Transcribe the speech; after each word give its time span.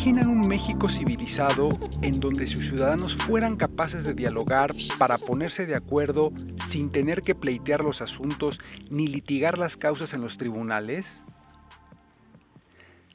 imaginan 0.00 0.30
un 0.30 0.48
México 0.48 0.88
civilizado 0.88 1.68
en 2.00 2.20
donde 2.20 2.46
sus 2.46 2.68
ciudadanos 2.68 3.14
fueran 3.14 3.56
capaces 3.56 4.06
de 4.06 4.14
dialogar 4.14 4.72
para 4.98 5.18
ponerse 5.18 5.66
de 5.66 5.74
acuerdo 5.74 6.32
sin 6.56 6.90
tener 6.90 7.20
que 7.20 7.34
pleitear 7.34 7.84
los 7.84 8.00
asuntos 8.00 8.60
ni 8.88 9.08
litigar 9.08 9.58
las 9.58 9.76
causas 9.76 10.14
en 10.14 10.22
los 10.22 10.38
tribunales? 10.38 11.22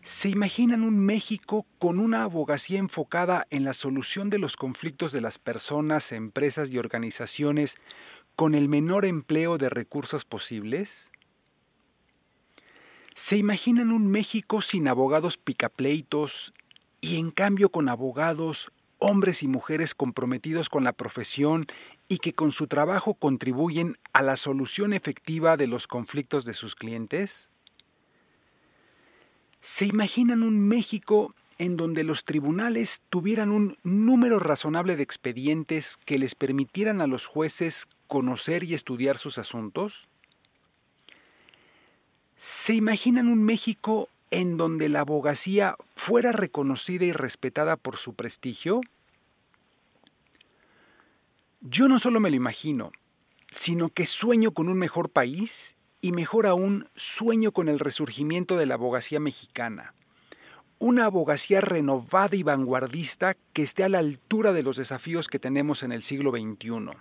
¿Se 0.03 0.29
imaginan 0.29 0.83
un 0.83 0.99
México 0.99 1.65
con 1.79 1.99
una 1.99 2.21
abogacía 2.21 2.77
enfocada 2.77 3.47
en 3.49 3.63
la 3.63 3.73
solución 3.73 4.29
de 4.29 4.37
los 4.37 4.55
conflictos 4.55 5.11
de 5.11 5.21
las 5.21 5.39
personas, 5.39 6.11
empresas 6.11 6.69
y 6.69 6.77
organizaciones 6.77 7.77
con 8.35 8.53
el 8.53 8.69
menor 8.69 9.05
empleo 9.05 9.57
de 9.57 9.71
recursos 9.71 10.23
posibles? 10.23 11.09
¿Se 13.15 13.37
imaginan 13.37 13.91
un 13.91 14.05
México 14.05 14.61
sin 14.61 14.87
abogados 14.87 15.37
picapleitos 15.37 16.53
y 17.05 17.19
en 17.19 17.29
cambio 17.29 17.69
con 17.69 17.87
abogados, 17.87 18.71
hombres 18.97 19.43
y 19.43 19.47
mujeres 19.47 19.93
comprometidos 19.93 20.69
con 20.69 20.83
la 20.83 20.91
profesión 20.91 21.67
y 22.07 22.17
que 22.17 22.33
con 22.33 22.51
su 22.51 22.65
trabajo 22.65 23.13
contribuyen 23.13 23.99
a 24.11 24.23
la 24.23 24.35
solución 24.37 24.91
efectiva 24.91 25.55
de 25.55 25.67
los 25.67 25.85
conflictos 25.85 26.45
de 26.45 26.55
sus 26.55 26.73
clientes? 26.73 27.51
¿Se 29.59 29.85
imaginan 29.85 30.41
un 30.41 30.67
México 30.67 31.35
en 31.59 31.77
donde 31.77 32.03
los 32.03 32.25
tribunales 32.25 33.03
tuvieran 33.11 33.51
un 33.51 33.77
número 33.83 34.39
razonable 34.39 34.95
de 34.95 35.03
expedientes 35.03 35.97
que 36.05 36.17
les 36.17 36.33
permitieran 36.33 37.01
a 37.01 37.07
los 37.07 37.27
jueces 37.27 37.87
conocer 38.07 38.63
y 38.63 38.73
estudiar 38.73 39.19
sus 39.19 39.37
asuntos? 39.37 40.07
¿Se 42.35 42.73
imaginan 42.73 43.27
un 43.27 43.43
México 43.43 44.09
en 44.31 44.57
donde 44.57 44.89
la 44.89 45.01
abogacía 45.01 45.75
fuera 45.95 46.31
reconocida 46.31 47.05
y 47.05 47.11
respetada 47.11 47.77
por 47.77 47.97
su 47.97 48.13
prestigio? 48.13 48.81
Yo 51.61 51.87
no 51.87 51.99
solo 51.99 52.19
me 52.19 52.29
lo 52.29 52.35
imagino, 52.35 52.91
sino 53.51 53.89
que 53.89 54.05
sueño 54.05 54.51
con 54.51 54.69
un 54.69 54.77
mejor 54.77 55.09
país 55.09 55.75
y 56.01 56.11
mejor 56.11 56.45
aún 56.45 56.89
sueño 56.95 57.51
con 57.51 57.69
el 57.69 57.79
resurgimiento 57.79 58.57
de 58.57 58.67
la 58.67 58.75
abogacía 58.75 59.19
mexicana. 59.19 59.93
Una 60.77 61.05
abogacía 61.05 61.61
renovada 61.61 62.35
y 62.35 62.43
vanguardista 62.43 63.35
que 63.53 63.63
esté 63.63 63.83
a 63.83 63.89
la 63.89 63.99
altura 63.99 64.53
de 64.53 64.61
los 64.61 64.77
desafíos 64.77 65.27
que 65.27 65.39
tenemos 65.39 65.81
en 65.81 65.91
el 65.91 66.03
siglo 66.03 66.31
XXI. 66.31 66.91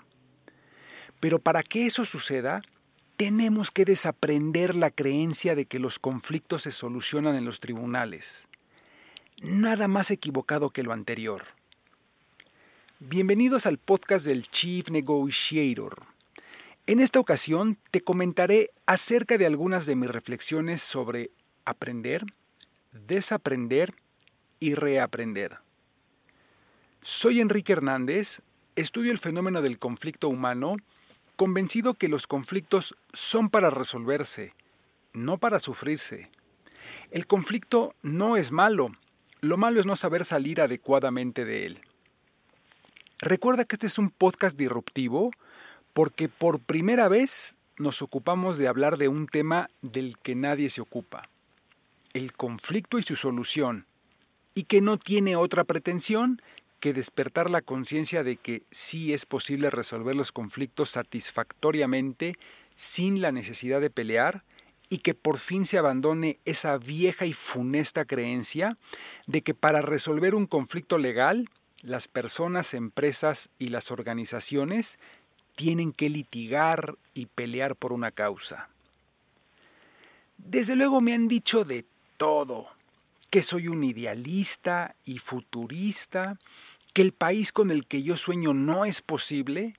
Pero 1.20 1.38
para 1.38 1.62
que 1.62 1.86
eso 1.86 2.04
suceda, 2.04 2.62
tenemos 3.16 3.70
que 3.70 3.84
desaprender 3.84 4.74
la 4.74 4.90
creencia 4.90 5.54
de 5.54 5.66
que 5.66 5.78
los 5.78 5.98
conflictos 5.98 6.62
se 6.62 6.72
solucionan 6.72 7.36
en 7.36 7.44
los 7.44 7.60
tribunales. 7.60 8.48
Nada 9.40 9.88
más 9.88 10.10
equivocado 10.10 10.70
que 10.70 10.82
lo 10.82 10.92
anterior. 10.92 11.44
Bienvenidos 12.98 13.66
al 13.66 13.78
podcast 13.78 14.26
del 14.26 14.48
Chief 14.48 14.88
Negotiator. 14.90 16.06
En 16.86 17.00
esta 17.00 17.20
ocasión 17.20 17.78
te 17.90 18.00
comentaré 18.00 18.70
acerca 18.86 19.38
de 19.38 19.46
algunas 19.46 19.86
de 19.86 19.94
mis 19.94 20.10
reflexiones 20.10 20.82
sobre 20.82 21.30
aprender, 21.64 22.24
desaprender 22.92 23.94
y 24.58 24.74
reaprender. 24.74 25.58
Soy 27.02 27.40
Enrique 27.40 27.72
Hernández, 27.72 28.40
estudio 28.76 29.12
el 29.12 29.18
fenómeno 29.18 29.62
del 29.62 29.78
conflicto 29.78 30.28
humano 30.28 30.76
convencido 31.36 31.94
que 31.94 32.08
los 32.08 32.26
conflictos 32.26 32.94
son 33.12 33.50
para 33.50 33.70
resolverse, 33.70 34.54
no 35.12 35.38
para 35.38 35.60
sufrirse. 35.60 36.30
El 37.10 37.26
conflicto 37.26 37.94
no 38.02 38.36
es 38.36 38.52
malo, 38.52 38.90
lo 39.40 39.56
malo 39.56 39.80
es 39.80 39.86
no 39.86 39.96
saber 39.96 40.24
salir 40.24 40.60
adecuadamente 40.60 41.44
de 41.44 41.66
él. 41.66 41.80
Recuerda 43.18 43.64
que 43.64 43.76
este 43.76 43.86
es 43.86 43.98
un 43.98 44.10
podcast 44.10 44.56
disruptivo 44.56 45.30
porque 45.92 46.28
por 46.28 46.60
primera 46.60 47.08
vez 47.08 47.56
nos 47.78 48.02
ocupamos 48.02 48.58
de 48.58 48.68
hablar 48.68 48.98
de 48.98 49.08
un 49.08 49.26
tema 49.26 49.70
del 49.82 50.18
que 50.18 50.34
nadie 50.34 50.70
se 50.70 50.80
ocupa, 50.80 51.28
el 52.12 52.32
conflicto 52.32 52.98
y 52.98 53.02
su 53.02 53.16
solución, 53.16 53.86
y 54.54 54.64
que 54.64 54.80
no 54.80 54.98
tiene 54.98 55.36
otra 55.36 55.64
pretensión 55.64 56.40
que 56.84 56.92
despertar 56.92 57.48
la 57.48 57.62
conciencia 57.62 58.22
de 58.24 58.36
que 58.36 58.62
sí 58.70 59.14
es 59.14 59.24
posible 59.24 59.70
resolver 59.70 60.14
los 60.14 60.32
conflictos 60.32 60.90
satisfactoriamente 60.90 62.34
sin 62.76 63.22
la 63.22 63.32
necesidad 63.32 63.80
de 63.80 63.88
pelear 63.88 64.44
y 64.90 64.98
que 64.98 65.14
por 65.14 65.38
fin 65.38 65.64
se 65.64 65.78
abandone 65.78 66.40
esa 66.44 66.76
vieja 66.76 67.24
y 67.24 67.32
funesta 67.32 68.04
creencia 68.04 68.76
de 69.26 69.40
que 69.40 69.54
para 69.54 69.80
resolver 69.80 70.34
un 70.34 70.44
conflicto 70.44 70.98
legal, 70.98 71.48
las 71.80 72.06
personas, 72.06 72.74
empresas 72.74 73.48
y 73.58 73.68
las 73.68 73.90
organizaciones 73.90 74.98
tienen 75.56 75.90
que 75.90 76.10
litigar 76.10 76.96
y 77.14 77.24
pelear 77.24 77.76
por 77.76 77.94
una 77.94 78.10
causa. 78.10 78.68
Desde 80.36 80.76
luego 80.76 81.00
me 81.00 81.14
han 81.14 81.28
dicho 81.28 81.64
de 81.64 81.86
todo, 82.18 82.68
que 83.34 83.42
soy 83.42 83.66
un 83.66 83.82
idealista 83.82 84.94
y 85.04 85.18
futurista, 85.18 86.38
que 86.94 87.02
el 87.02 87.12
país 87.12 87.52
con 87.52 87.70
el 87.70 87.86
que 87.86 88.02
yo 88.02 88.16
sueño 88.16 88.54
no 88.54 88.84
es 88.84 89.02
posible, 89.02 89.74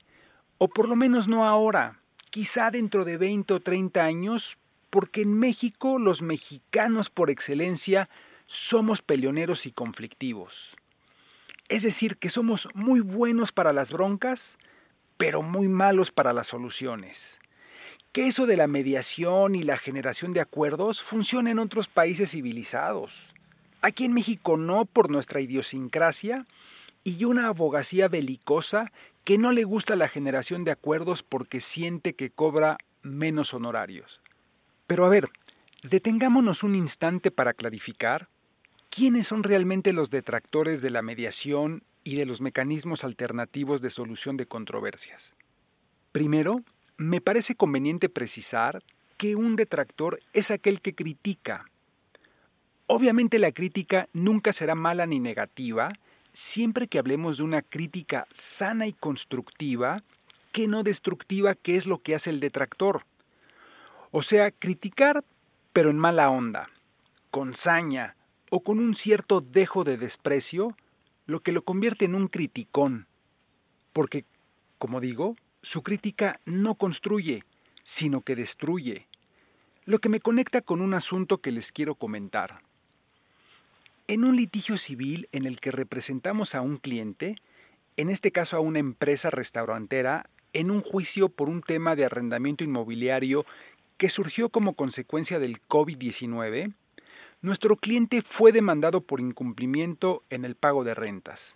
o 0.57 0.67
por 0.67 0.89
lo 0.89 0.95
menos 0.95 1.27
no 1.27 1.45
ahora, 1.45 2.01
quizá 2.29 2.69
dentro 2.69 3.05
de 3.05 3.17
20 3.17 3.53
o 3.53 3.59
30 3.61 4.03
años, 4.03 4.57
porque 4.89 5.21
en 5.21 5.39
México 5.39 5.97
los 5.97 6.21
mexicanos 6.21 7.09
por 7.09 7.29
excelencia 7.29 8.09
somos 8.45 9.01
peleoneros 9.01 9.65
y 9.65 9.71
conflictivos. 9.71 10.75
Es 11.69 11.83
decir, 11.83 12.17
que 12.17 12.29
somos 12.29 12.67
muy 12.75 12.99
buenos 12.99 13.53
para 13.53 13.73
las 13.73 13.91
broncas, 13.91 14.57
pero 15.17 15.41
muy 15.41 15.69
malos 15.69 16.11
para 16.11 16.33
las 16.33 16.47
soluciones. 16.47 17.39
Que 18.11 18.27
eso 18.27 18.45
de 18.45 18.57
la 18.57 18.67
mediación 18.67 19.55
y 19.55 19.63
la 19.63 19.77
generación 19.77 20.33
de 20.33 20.41
acuerdos 20.41 21.01
funciona 21.01 21.49
en 21.51 21.59
otros 21.59 21.87
países 21.87 22.31
civilizados. 22.31 23.33
Aquí 23.81 24.03
en 24.03 24.13
México 24.13 24.57
no 24.57 24.85
por 24.85 25.09
nuestra 25.09 25.39
idiosincrasia 25.39 26.45
y 27.05 27.23
una 27.23 27.47
abogacía 27.47 28.09
belicosa 28.09 28.91
que 29.23 29.37
no 29.37 29.53
le 29.53 29.63
gusta 29.63 29.95
la 29.95 30.09
generación 30.09 30.65
de 30.65 30.71
acuerdos 30.71 31.23
porque 31.23 31.61
siente 31.61 32.15
que 32.15 32.31
cobra 32.31 32.77
menos 33.03 33.53
honorarios. 33.53 34.21
Pero 34.87 35.05
a 35.05 35.09
ver, 35.09 35.29
detengámonos 35.83 36.63
un 36.63 36.75
instante 36.75 37.31
para 37.31 37.53
clarificar 37.53 38.27
quiénes 38.89 39.27
son 39.27 39.43
realmente 39.43 39.93
los 39.93 40.09
detractores 40.09 40.81
de 40.81 40.89
la 40.89 41.03
mediación 41.03 41.83
y 42.03 42.15
de 42.15 42.25
los 42.25 42.41
mecanismos 42.41 43.03
alternativos 43.03 43.81
de 43.81 43.91
solución 43.91 44.35
de 44.35 44.47
controversias. 44.47 45.35
Primero, 46.11 46.63
me 46.97 47.21
parece 47.21 47.55
conveniente 47.55 48.09
precisar 48.09 48.83
que 49.17 49.35
un 49.35 49.55
detractor 49.55 50.19
es 50.33 50.49
aquel 50.49 50.81
que 50.81 50.95
critica. 50.95 51.65
Obviamente 52.87 53.37
la 53.37 53.51
crítica 53.51 54.09
nunca 54.13 54.53
será 54.53 54.75
mala 54.75 55.05
ni 55.05 55.19
negativa, 55.19 55.91
siempre 56.35 56.87
que 56.87 56.99
hablemos 56.99 57.37
de 57.37 57.43
una 57.43 57.61
crítica 57.61 58.27
sana 58.31 58.87
y 58.87 58.93
constructiva, 58.93 60.03
que 60.51 60.67
no 60.67 60.83
destructiva, 60.83 61.55
que 61.55 61.77
es 61.77 61.85
lo 61.85 61.99
que 61.99 62.13
hace 62.13 62.29
el 62.29 62.41
detractor. 62.41 63.05
O 64.11 64.21
sea, 64.21 64.51
criticar, 64.51 65.23
pero 65.71 65.89
en 65.89 65.97
mala 65.97 66.29
onda, 66.29 66.69
con 67.31 67.55
saña 67.55 68.17
o 68.49 68.61
con 68.61 68.79
un 68.79 68.95
cierto 68.95 69.39
dejo 69.41 69.83
de 69.83 69.97
desprecio, 69.97 70.75
lo 71.25 71.39
que 71.39 71.53
lo 71.53 71.63
convierte 71.63 72.05
en 72.05 72.15
un 72.15 72.27
criticón. 72.27 73.07
Porque, 73.93 74.25
como 74.77 74.99
digo, 74.99 75.35
su 75.61 75.83
crítica 75.83 76.41
no 76.45 76.75
construye, 76.75 77.43
sino 77.83 78.21
que 78.21 78.35
destruye. 78.35 79.07
Lo 79.85 79.99
que 79.99 80.09
me 80.09 80.19
conecta 80.19 80.61
con 80.61 80.81
un 80.81 80.93
asunto 80.93 81.37
que 81.37 81.51
les 81.51 81.71
quiero 81.71 81.95
comentar. 81.95 82.61
En 84.07 84.23
un 84.23 84.35
litigio 84.35 84.77
civil 84.77 85.27
en 85.31 85.47
el 85.47 85.59
que 85.59 85.71
representamos 85.71 86.53
a 86.53 86.61
un 86.61 86.77
cliente, 86.77 87.35
en 87.97 88.11
este 88.11 88.31
caso 88.31 88.55
a 88.55 88.59
una 88.59 88.77
empresa 88.77 89.31
restaurantera, 89.31 90.29
en 90.53 90.69
un 90.69 90.81
juicio 90.81 91.29
por 91.29 91.49
un 91.49 91.61
tema 91.61 91.95
de 91.95 92.05
arrendamiento 92.05 92.63
inmobiliario 92.63 93.47
que 93.97 94.09
surgió 94.09 94.49
como 94.49 94.75
consecuencia 94.75 95.39
del 95.39 95.59
COVID-19, 95.67 96.75
nuestro 97.41 97.77
cliente 97.77 98.21
fue 98.21 98.51
demandado 98.51 99.01
por 99.01 99.19
incumplimiento 99.19 100.23
en 100.29 100.45
el 100.45 100.53
pago 100.53 100.83
de 100.83 100.93
rentas. 100.93 101.55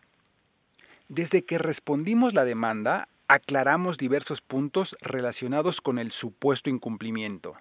Desde 1.08 1.46
que 1.46 1.60
respondimos 1.60 2.34
la 2.34 2.46
demanda, 2.46 3.10
aclaramos 3.28 4.00
diversos 4.00 4.42
puntos 4.42 4.98
relacionados 5.02 5.82
con 5.82 6.00
el 6.00 6.12
supuesto 6.12 6.72
incumplimiento, 6.72 7.58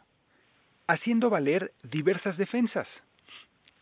haciendo 0.86 1.28
valer 1.28 1.74
diversas 1.82 2.38
defensas 2.38 3.04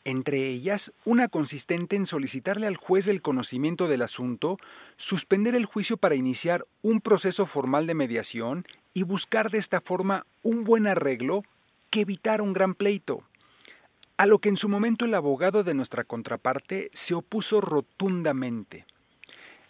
entre 0.06 0.46
ellas 0.46 0.92
una 1.04 1.26
consistente 1.26 1.96
en 1.96 2.06
solicitarle 2.06 2.68
al 2.68 2.76
juez 2.76 3.08
el 3.08 3.22
conocimiento 3.22 3.88
del 3.88 4.02
asunto, 4.02 4.56
suspender 4.96 5.56
el 5.56 5.66
juicio 5.66 5.96
para 5.96 6.14
iniciar 6.14 6.64
un 6.80 7.00
proceso 7.00 7.44
formal 7.44 7.88
de 7.88 7.94
mediación 7.94 8.64
y 8.94 9.02
buscar 9.02 9.50
de 9.50 9.58
esta 9.58 9.80
forma 9.80 10.24
un 10.42 10.62
buen 10.62 10.86
arreglo 10.86 11.42
que 11.90 12.02
evitara 12.02 12.44
un 12.44 12.52
gran 12.52 12.74
pleito. 12.74 13.24
A 14.16 14.26
lo 14.26 14.38
que 14.38 14.48
en 14.48 14.56
su 14.56 14.68
momento 14.68 15.06
el 15.06 15.14
abogado 15.14 15.64
de 15.64 15.74
nuestra 15.74 16.04
contraparte 16.04 16.88
se 16.92 17.14
opuso 17.14 17.60
rotundamente. 17.60 18.86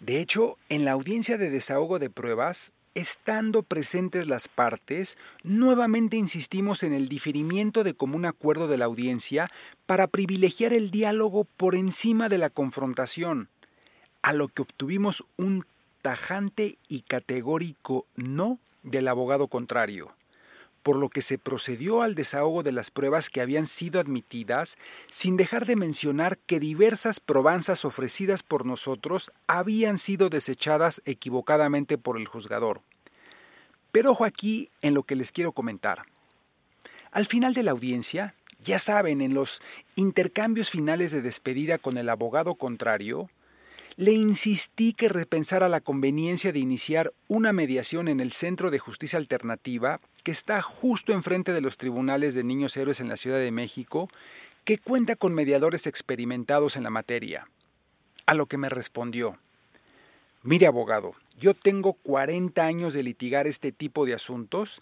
De 0.00 0.20
hecho, 0.20 0.58
en 0.68 0.84
la 0.84 0.92
audiencia 0.92 1.38
de 1.38 1.48
desahogo 1.48 1.98
de 1.98 2.10
pruebas, 2.10 2.74
estando 2.96 3.62
presentes 3.62 4.26
las 4.26 4.48
partes, 4.48 5.18
nuevamente 5.42 6.16
insistimos 6.16 6.82
en 6.82 6.94
el 6.94 7.10
diferimiento 7.10 7.84
de 7.84 7.92
común 7.92 8.24
acuerdo 8.24 8.68
de 8.68 8.78
la 8.78 8.86
audiencia 8.86 9.50
para 9.84 10.06
privilegiar 10.06 10.72
el 10.72 10.90
diálogo 10.90 11.44
por 11.44 11.74
encima 11.74 12.30
de 12.30 12.38
la 12.38 12.48
confrontación, 12.48 13.50
a 14.22 14.32
lo 14.32 14.48
que 14.48 14.62
obtuvimos 14.62 15.24
un 15.36 15.66
tajante 16.00 16.78
y 16.88 17.02
categórico 17.02 18.06
no 18.16 18.58
del 18.82 19.08
abogado 19.08 19.48
contrario 19.48 20.15
por 20.86 20.98
lo 20.98 21.08
que 21.08 21.20
se 21.20 21.36
procedió 21.36 22.02
al 22.02 22.14
desahogo 22.14 22.62
de 22.62 22.70
las 22.70 22.92
pruebas 22.92 23.28
que 23.28 23.40
habían 23.40 23.66
sido 23.66 23.98
admitidas, 23.98 24.78
sin 25.10 25.36
dejar 25.36 25.66
de 25.66 25.74
mencionar 25.74 26.38
que 26.38 26.60
diversas 26.60 27.18
probanzas 27.18 27.84
ofrecidas 27.84 28.44
por 28.44 28.64
nosotros 28.64 29.32
habían 29.48 29.98
sido 29.98 30.28
desechadas 30.28 31.02
equivocadamente 31.04 31.98
por 31.98 32.16
el 32.16 32.28
juzgador. 32.28 32.82
Pero 33.90 34.12
ojo 34.12 34.24
aquí 34.24 34.70
en 34.80 34.94
lo 34.94 35.02
que 35.02 35.16
les 35.16 35.32
quiero 35.32 35.50
comentar. 35.50 36.04
Al 37.10 37.26
final 37.26 37.52
de 37.52 37.64
la 37.64 37.72
audiencia, 37.72 38.36
ya 38.60 38.78
saben, 38.78 39.22
en 39.22 39.34
los 39.34 39.62
intercambios 39.96 40.70
finales 40.70 41.10
de 41.10 41.20
despedida 41.20 41.78
con 41.78 41.98
el 41.98 42.08
abogado 42.08 42.54
contrario, 42.54 43.28
le 43.96 44.12
insistí 44.12 44.92
que 44.92 45.08
repensara 45.08 45.70
la 45.70 45.80
conveniencia 45.80 46.52
de 46.52 46.58
iniciar 46.58 47.14
una 47.28 47.52
mediación 47.54 48.08
en 48.08 48.20
el 48.20 48.32
Centro 48.32 48.70
de 48.70 48.78
Justicia 48.78 49.18
Alternativa, 49.18 50.00
que 50.22 50.32
está 50.32 50.60
justo 50.60 51.14
enfrente 51.14 51.54
de 51.54 51.62
los 51.62 51.78
tribunales 51.78 52.34
de 52.34 52.44
niños 52.44 52.76
héroes 52.76 53.00
en 53.00 53.08
la 53.08 53.16
Ciudad 53.16 53.38
de 53.38 53.50
México, 53.50 54.08
que 54.64 54.76
cuenta 54.76 55.16
con 55.16 55.32
mediadores 55.32 55.86
experimentados 55.86 56.76
en 56.76 56.82
la 56.82 56.90
materia. 56.90 57.48
A 58.26 58.34
lo 58.34 58.46
que 58.46 58.58
me 58.58 58.68
respondió, 58.68 59.38
mire 60.42 60.66
abogado, 60.66 61.14
yo 61.38 61.54
tengo 61.54 61.94
40 61.94 62.62
años 62.62 62.92
de 62.92 63.02
litigar 63.02 63.46
este 63.46 63.72
tipo 63.72 64.04
de 64.04 64.12
asuntos 64.12 64.80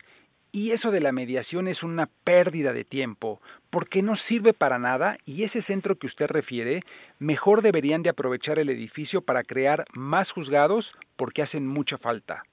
y 0.55 0.71
eso 0.71 0.93
de 0.93 1.01
la 1.01 1.11
mediación 1.11 1.67
es 1.67 1.83
una 1.83 2.07
pérdida 2.23 2.73
de 2.73 2.85
tiempo, 2.85 3.41
porque 3.71 4.03
no 4.03 4.15
sirve 4.15 4.53
para 4.53 4.79
nada 4.79 5.19
y 5.25 5.43
ese 5.43 5.61
centro 5.61 5.99
que 5.99 6.07
usted 6.07 6.29
refiere, 6.29 6.85
mejor 7.19 7.61
deberían 7.61 8.05
de 8.05 8.11
aprovechar 8.11 8.61
el 8.61 8.69
edificio 8.69 9.21
para 9.21 9.43
crear 9.43 9.85
más 9.95 10.31
juzgados 10.31 10.95
porque 11.17 11.43
hacen 11.43 11.67
mucha 11.67 11.99
falta. 11.99 12.45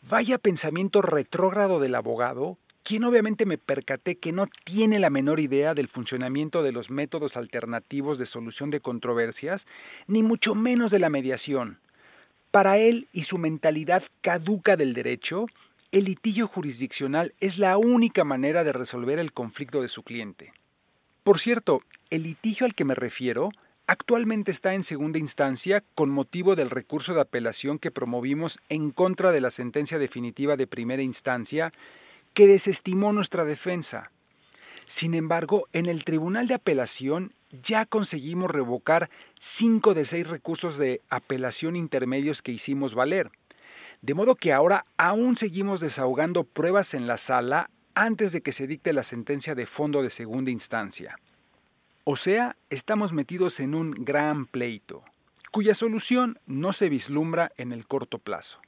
Vaya 0.00 0.38
pensamiento 0.38 1.02
retrógrado 1.02 1.78
del 1.78 1.94
abogado, 1.94 2.56
quien 2.82 3.04
obviamente 3.04 3.44
me 3.44 3.58
percaté 3.58 4.16
que 4.16 4.32
no 4.32 4.46
tiene 4.64 4.98
la 4.98 5.10
menor 5.10 5.40
idea 5.40 5.74
del 5.74 5.88
funcionamiento 5.88 6.62
de 6.62 6.72
los 6.72 6.90
métodos 6.90 7.36
alternativos 7.36 8.16
de 8.16 8.24
solución 8.24 8.70
de 8.70 8.80
controversias, 8.80 9.66
ni 10.06 10.22
mucho 10.22 10.54
menos 10.54 10.90
de 10.90 11.00
la 11.00 11.10
mediación. 11.10 11.80
Para 12.50 12.76
él 12.76 13.08
y 13.12 13.22
su 13.22 13.38
mentalidad 13.38 14.02
caduca 14.20 14.76
del 14.76 14.92
derecho, 14.92 15.46
el 15.92 16.06
litigio 16.06 16.48
jurisdiccional 16.48 17.34
es 17.38 17.58
la 17.58 17.76
única 17.76 18.24
manera 18.24 18.64
de 18.64 18.72
resolver 18.72 19.18
el 19.18 19.34
conflicto 19.34 19.82
de 19.82 19.88
su 19.88 20.02
cliente. 20.02 20.54
Por 21.22 21.38
cierto, 21.38 21.82
el 22.08 22.22
litigio 22.22 22.64
al 22.64 22.74
que 22.74 22.86
me 22.86 22.94
refiero 22.94 23.50
actualmente 23.86 24.50
está 24.50 24.72
en 24.72 24.84
segunda 24.84 25.18
instancia 25.18 25.84
con 25.94 26.08
motivo 26.08 26.56
del 26.56 26.70
recurso 26.70 27.12
de 27.12 27.20
apelación 27.20 27.78
que 27.78 27.90
promovimos 27.90 28.58
en 28.70 28.90
contra 28.90 29.32
de 29.32 29.42
la 29.42 29.50
sentencia 29.50 29.98
definitiva 29.98 30.56
de 30.56 30.66
primera 30.66 31.02
instancia 31.02 31.70
que 32.32 32.46
desestimó 32.46 33.12
nuestra 33.12 33.44
defensa. 33.44 34.10
Sin 34.86 35.12
embargo, 35.12 35.68
en 35.74 35.86
el 35.86 36.04
Tribunal 36.04 36.48
de 36.48 36.54
Apelación 36.54 37.34
ya 37.62 37.84
conseguimos 37.84 38.50
revocar 38.50 39.10
cinco 39.38 39.92
de 39.92 40.06
seis 40.06 40.26
recursos 40.26 40.78
de 40.78 41.02
apelación 41.10 41.76
intermedios 41.76 42.40
que 42.40 42.52
hicimos 42.52 42.94
valer. 42.94 43.30
De 44.02 44.14
modo 44.14 44.34
que 44.34 44.52
ahora 44.52 44.84
aún 44.96 45.36
seguimos 45.36 45.80
desahogando 45.80 46.42
pruebas 46.42 46.92
en 46.92 47.06
la 47.06 47.16
sala 47.16 47.70
antes 47.94 48.32
de 48.32 48.40
que 48.40 48.50
se 48.50 48.66
dicte 48.66 48.92
la 48.92 49.04
sentencia 49.04 49.54
de 49.54 49.64
fondo 49.64 50.02
de 50.02 50.10
segunda 50.10 50.50
instancia. 50.50 51.16
O 52.02 52.16
sea, 52.16 52.56
estamos 52.68 53.12
metidos 53.12 53.60
en 53.60 53.76
un 53.76 53.92
gran 53.92 54.46
pleito, 54.46 55.04
cuya 55.52 55.72
solución 55.72 56.40
no 56.46 56.72
se 56.72 56.88
vislumbra 56.88 57.52
en 57.56 57.70
el 57.70 57.86
corto 57.86 58.18
plazo. 58.18 58.58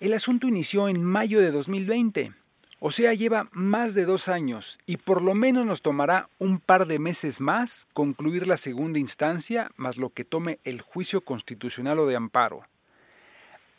El 0.00 0.12
asunto 0.12 0.48
inició 0.48 0.88
en 0.88 1.04
mayo 1.04 1.40
de 1.40 1.52
2020, 1.52 2.32
o 2.80 2.90
sea, 2.90 3.14
lleva 3.14 3.48
más 3.52 3.94
de 3.94 4.06
dos 4.06 4.28
años 4.28 4.80
y 4.86 4.96
por 4.96 5.22
lo 5.22 5.34
menos 5.34 5.66
nos 5.66 5.82
tomará 5.82 6.28
un 6.38 6.58
par 6.58 6.86
de 6.86 6.98
meses 6.98 7.40
más 7.40 7.86
concluir 7.92 8.48
la 8.48 8.56
segunda 8.56 8.98
instancia 8.98 9.70
más 9.76 9.98
lo 9.98 10.10
que 10.10 10.24
tome 10.24 10.58
el 10.64 10.80
juicio 10.80 11.20
constitucional 11.20 12.00
o 12.00 12.06
de 12.06 12.16
amparo. 12.16 12.64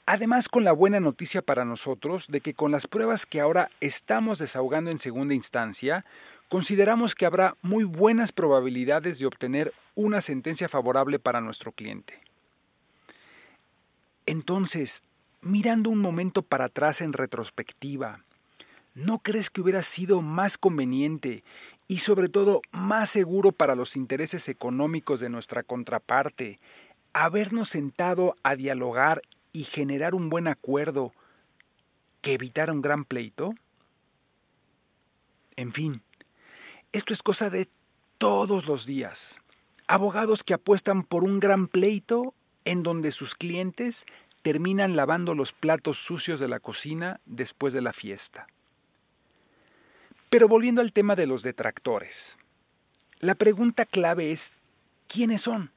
Además, 0.06 0.50
con 0.50 0.64
la 0.64 0.72
buena 0.72 1.00
noticia 1.00 1.42
para 1.42 1.66
nosotros 1.66 2.28
de 2.28 2.42
que 2.42 2.54
con 2.54 2.72
las 2.72 2.88
pruebas 2.88 3.26
que 3.26 3.40
ahora 3.40 3.70
estamos 3.80 4.40
desahogando 4.40 4.92
en 4.92 5.00
segunda 5.00 5.34
instancia, 5.34 6.06
consideramos 6.50 7.16
que 7.16 7.26
habrá 7.26 7.56
muy 7.62 7.84
buenas 7.84 8.32
probabilidades 8.32 9.20
de 9.20 9.26
obtener 9.26 9.74
una 9.96 10.22
sentencia 10.22 10.68
favorable 10.68 11.20
para 11.20 11.40
nuestro 11.40 11.72
cliente. 11.72 12.20
Entonces, 14.26 15.04
mirando 15.42 15.90
un 15.90 16.00
momento 16.00 16.42
para 16.42 16.66
atrás 16.66 17.02
en 17.02 17.14
retrospectiva, 17.14 18.22
¿no 18.96 19.20
crees 19.20 19.50
que 19.50 19.62
hubiera 19.62 19.84
sido 19.84 20.22
más 20.22 20.58
conveniente 20.58 21.44
y 21.88 22.00
sobre 22.00 22.30
todo 22.30 22.62
más 22.72 23.10
seguro 23.10 23.52
para 23.52 23.76
los 23.76 23.96
intereses 23.96 24.50
económicos 24.50 25.20
de 25.20 25.30
nuestra 25.30 25.64
contraparte 25.64 26.60
habernos 27.14 27.70
sentado 27.70 28.36
a 28.44 28.56
dialogar 28.56 29.22
y 29.54 29.64
generar 29.64 30.16
un 30.16 30.30
buen 30.30 30.48
acuerdo 30.48 31.14
que 32.22 32.34
evitar 32.34 32.72
un 32.72 32.82
gran 32.82 33.06
pleito? 33.06 33.54
En 35.56 35.74
fin, 35.74 36.02
esto 36.92 37.14
es 37.14 37.24
cosa 37.24 37.50
de 37.50 37.68
todos 38.18 38.68
los 38.68 38.86
días. 38.86 39.42
Abogados 39.88 40.44
que 40.44 40.54
apuestan 40.54 41.04
por 41.04 41.24
un 41.24 41.40
gran 41.40 41.68
pleito 41.68 42.34
en 42.66 42.84
donde 42.84 43.12
sus 43.12 43.36
clientes 43.36 44.06
terminan 44.42 44.96
lavando 44.96 45.36
los 45.36 45.54
platos 45.54 45.98
sucios 45.98 46.40
de 46.40 46.48
la 46.48 46.60
cocina 46.60 47.20
después 47.26 47.74
de 47.74 47.82
la 47.82 47.94
fiesta. 47.94 48.48
Pero 50.30 50.48
volviendo 50.48 50.82
al 50.82 50.94
tema 50.94 51.16
de 51.16 51.28
los 51.28 51.44
detractores, 51.44 52.38
la 53.20 53.36
pregunta 53.36 53.86
clave 53.86 54.32
es, 54.32 54.58
¿quiénes 55.08 55.42
son? 55.42 55.72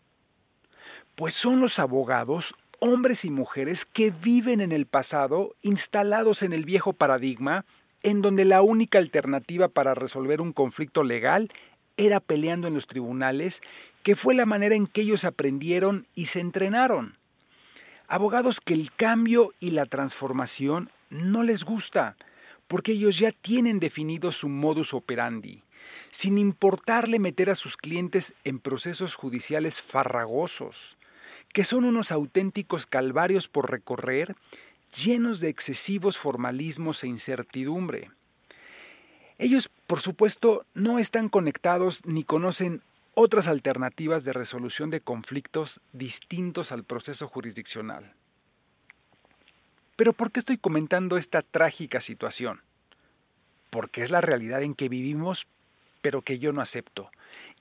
Pues 1.14 1.34
son 1.34 1.60
los 1.60 1.78
abogados 1.78 2.54
hombres 2.80 3.24
y 3.24 3.30
mujeres 3.30 3.84
que 3.84 4.10
viven 4.10 4.60
en 4.60 4.72
el 4.72 4.86
pasado, 4.86 5.54
instalados 5.62 6.42
en 6.42 6.52
el 6.52 6.64
viejo 6.64 6.92
paradigma, 6.92 7.64
en 8.02 8.22
donde 8.22 8.44
la 8.44 8.62
única 8.62 8.98
alternativa 8.98 9.68
para 9.68 9.94
resolver 9.94 10.40
un 10.40 10.52
conflicto 10.52 11.04
legal 11.04 11.50
era 11.96 12.20
peleando 12.20 12.68
en 12.68 12.74
los 12.74 12.86
tribunales, 12.86 13.62
que 14.02 14.16
fue 14.16 14.34
la 14.34 14.46
manera 14.46 14.74
en 14.74 14.86
que 14.86 15.02
ellos 15.02 15.24
aprendieron 15.24 16.06
y 16.14 16.26
se 16.26 16.40
entrenaron. 16.40 17.16
Abogados 18.08 18.60
que 18.60 18.74
el 18.74 18.92
cambio 18.92 19.54
y 19.60 19.70
la 19.70 19.86
transformación 19.86 20.90
no 21.08 21.42
les 21.42 21.64
gusta, 21.64 22.16
porque 22.68 22.92
ellos 22.92 23.18
ya 23.18 23.32
tienen 23.32 23.80
definido 23.80 24.32
su 24.32 24.48
modus 24.48 24.92
operandi, 24.92 25.62
sin 26.10 26.38
importarle 26.38 27.18
meter 27.18 27.50
a 27.50 27.54
sus 27.54 27.76
clientes 27.76 28.34
en 28.44 28.58
procesos 28.58 29.14
judiciales 29.14 29.80
farragosos 29.80 30.96
que 31.54 31.62
son 31.62 31.84
unos 31.84 32.10
auténticos 32.10 32.84
calvarios 32.84 33.46
por 33.46 33.70
recorrer, 33.70 34.34
llenos 35.04 35.38
de 35.38 35.48
excesivos 35.48 36.18
formalismos 36.18 37.04
e 37.04 37.06
incertidumbre. 37.06 38.10
Ellos, 39.38 39.70
por 39.86 40.00
supuesto, 40.00 40.66
no 40.74 40.98
están 40.98 41.28
conectados 41.28 42.04
ni 42.06 42.24
conocen 42.24 42.82
otras 43.14 43.46
alternativas 43.46 44.24
de 44.24 44.32
resolución 44.32 44.90
de 44.90 45.00
conflictos 45.00 45.80
distintos 45.92 46.72
al 46.72 46.82
proceso 46.82 47.28
jurisdiccional. 47.28 48.14
Pero 49.94 50.12
¿por 50.12 50.32
qué 50.32 50.40
estoy 50.40 50.58
comentando 50.58 51.16
esta 51.16 51.42
trágica 51.42 52.00
situación? 52.00 52.62
Porque 53.70 54.02
es 54.02 54.10
la 54.10 54.20
realidad 54.20 54.64
en 54.64 54.74
que 54.74 54.88
vivimos, 54.88 55.46
pero 56.02 56.20
que 56.20 56.40
yo 56.40 56.52
no 56.52 56.60
acepto, 56.60 57.12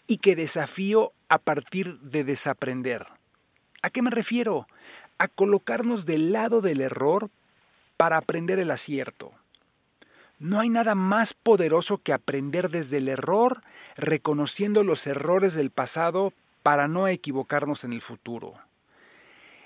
y 0.07 0.17
que 0.17 0.35
desafío 0.35 1.13
a 1.29 1.37
partir 1.37 1.99
de 1.99 2.23
desaprender. 2.23 3.05
¿A 3.83 3.89
qué 3.89 4.01
me 4.01 4.09
refiero? 4.09 4.65
A 5.19 5.27
colocarnos 5.27 6.05
del 6.05 6.31
lado 6.31 6.61
del 6.61 6.81
error 6.81 7.29
para 7.97 8.17
aprender 8.17 8.57
el 8.57 8.71
acierto. 8.71 9.31
No 10.39 10.59
hay 10.61 10.69
nada 10.69 10.95
más 10.95 11.33
poderoso 11.33 11.97
que 11.97 12.13
aprender 12.13 12.69
desde 12.69 12.97
el 12.97 13.09
error, 13.09 13.61
reconociendo 13.95 14.83
los 14.83 15.05
errores 15.05 15.53
del 15.53 15.69
pasado 15.69 16.33
para 16.63 16.87
no 16.87 17.07
equivocarnos 17.09 17.83
en 17.83 17.93
el 17.93 18.01
futuro. 18.01 18.55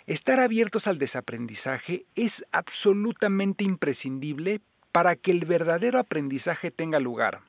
Estar 0.08 0.40
abiertos 0.40 0.88
al 0.88 0.98
desaprendizaje 0.98 2.06
es 2.16 2.44
absolutamente 2.52 3.64
imprescindible 3.64 4.62
para 4.92 5.16
que 5.16 5.30
el 5.30 5.46
verdadero 5.46 6.00
aprendizaje 6.00 6.72
tenga 6.72 7.00
lugar. 7.00 7.42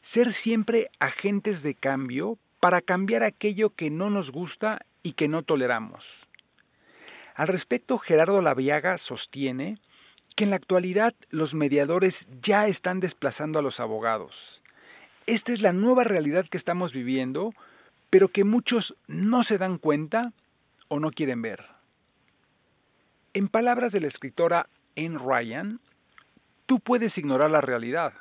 ser 0.00 0.32
siempre 0.32 0.90
agentes 0.98 1.62
de 1.62 1.74
cambio 1.74 2.36
para 2.60 2.80
cambiar 2.80 3.22
aquello 3.22 3.70
que 3.70 3.88
no 3.88 4.10
nos 4.10 4.32
gusta 4.32 4.84
y 5.02 5.12
que 5.12 5.28
no 5.28 5.42
toleramos. 5.42 6.22
Al 7.34 7.48
respecto, 7.48 7.98
Gerardo 7.98 8.42
Laviaga 8.42 8.98
sostiene 8.98 9.78
que 10.34 10.44
en 10.44 10.50
la 10.50 10.56
actualidad 10.56 11.14
los 11.30 11.54
mediadores 11.54 12.28
ya 12.40 12.66
están 12.66 13.00
desplazando 13.00 13.58
a 13.58 13.62
los 13.62 13.80
abogados. 13.80 14.62
Esta 15.26 15.52
es 15.52 15.60
la 15.60 15.72
nueva 15.72 16.04
realidad 16.04 16.46
que 16.48 16.56
estamos 16.56 16.92
viviendo, 16.92 17.54
pero 18.10 18.28
que 18.28 18.44
muchos 18.44 18.96
no 19.06 19.42
se 19.42 19.58
dan 19.58 19.78
cuenta 19.78 20.32
o 20.88 21.00
no 21.00 21.10
quieren 21.10 21.42
ver. 21.42 21.64
En 23.34 23.48
palabras 23.48 23.92
de 23.92 24.00
la 24.00 24.08
escritora 24.08 24.68
Anne 24.96 25.18
Ryan, 25.18 25.80
tú 26.66 26.80
puedes 26.80 27.16
ignorar 27.16 27.50
la 27.50 27.60
realidad, 27.60 28.12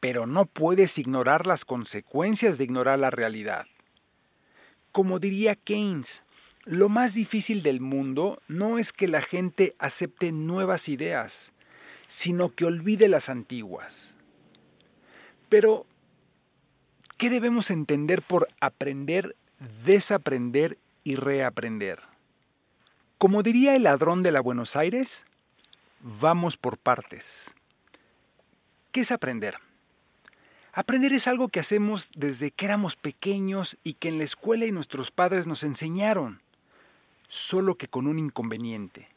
pero 0.00 0.26
no 0.26 0.46
puedes 0.46 0.96
ignorar 0.96 1.46
las 1.46 1.64
consecuencias 1.64 2.56
de 2.56 2.64
ignorar 2.64 2.98
la 2.98 3.10
realidad. 3.10 3.66
Como 4.92 5.18
diría 5.18 5.54
Keynes, 5.54 6.24
lo 6.64 6.88
más 6.88 7.14
difícil 7.14 7.62
del 7.62 7.80
mundo 7.80 8.42
no 8.48 8.78
es 8.78 8.92
que 8.92 9.08
la 9.08 9.20
gente 9.20 9.74
acepte 9.78 10.32
nuevas 10.32 10.88
ideas, 10.88 11.52
sino 12.08 12.54
que 12.54 12.64
olvide 12.64 13.08
las 13.08 13.28
antiguas. 13.28 14.16
Pero, 15.48 15.86
¿qué 17.16 17.30
debemos 17.30 17.70
entender 17.70 18.22
por 18.22 18.48
aprender, 18.60 19.34
desaprender 19.84 20.78
y 21.04 21.16
reaprender? 21.16 22.00
Como 23.16 23.42
diría 23.42 23.74
el 23.74 23.84
ladrón 23.84 24.22
de 24.22 24.30
la 24.30 24.40
Buenos 24.40 24.76
Aires, 24.76 25.24
vamos 26.00 26.56
por 26.56 26.78
partes. 26.78 27.50
¿Qué 28.92 29.00
es 29.00 29.10
aprender? 29.10 29.56
Aprender 30.78 31.12
es 31.12 31.26
algo 31.26 31.48
que 31.48 31.58
hacemos 31.58 32.08
desde 32.14 32.52
que 32.52 32.64
éramos 32.64 32.94
pequeños 32.94 33.76
y 33.82 33.94
que 33.94 34.10
en 34.10 34.18
la 34.18 34.22
escuela 34.22 34.64
y 34.64 34.70
nuestros 34.70 35.10
padres 35.10 35.48
nos 35.48 35.64
enseñaron 35.64 36.40
solo 37.26 37.74
que 37.74 37.88
con 37.88 38.06
un 38.06 38.20
inconveniente. 38.20 39.08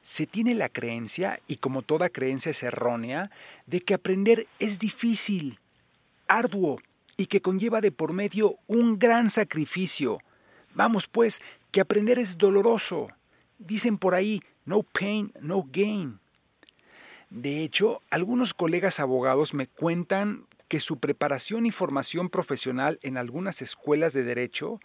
Se 0.00 0.26
tiene 0.26 0.54
la 0.54 0.70
creencia, 0.70 1.38
y 1.46 1.56
como 1.56 1.82
toda 1.82 2.08
creencia 2.08 2.48
es 2.48 2.62
errónea, 2.62 3.30
de 3.66 3.82
que 3.82 3.92
aprender 3.92 4.46
es 4.58 4.78
difícil, 4.78 5.58
arduo 6.28 6.78
y 7.18 7.26
que 7.26 7.42
conlleva 7.42 7.82
de 7.82 7.92
por 7.92 8.14
medio 8.14 8.56
un 8.66 8.98
gran 8.98 9.28
sacrificio. 9.28 10.20
Vamos 10.74 11.08
pues, 11.08 11.42
que 11.72 11.82
aprender 11.82 12.18
es 12.18 12.38
doloroso. 12.38 13.08
Dicen 13.58 13.98
por 13.98 14.14
ahí, 14.14 14.40
no 14.64 14.82
pain, 14.82 15.30
no 15.42 15.62
gain. 15.70 16.20
De 17.28 17.62
hecho, 17.64 18.00
algunos 18.08 18.54
colegas 18.54 18.98
abogados 18.98 19.52
me 19.52 19.66
cuentan 19.66 20.46
que 20.68 20.80
su 20.80 20.98
preparación 20.98 21.66
y 21.66 21.70
formación 21.70 22.28
profesional 22.28 22.98
en 23.02 23.16
algunas 23.16 23.62
escuelas 23.62 24.12
de 24.12 24.24
derecho 24.24 24.80